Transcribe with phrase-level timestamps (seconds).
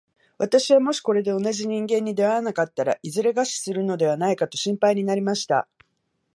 [0.39, 5.67] 私はもしこれで同じ人間に出会わなかったら、いずれ餓死するのではないかと心配になりました。